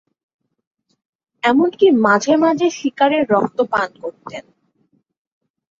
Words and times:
এমনকি 1.43 1.87
মাঝে 2.05 2.33
মাঝে 2.37 2.67
শিকারের 2.69 3.23
রক্ত 3.29 3.57
পান 3.71 3.89
করতেন। 4.01 4.43